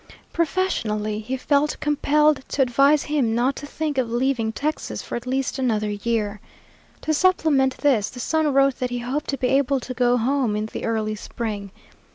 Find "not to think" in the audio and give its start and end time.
3.35-3.99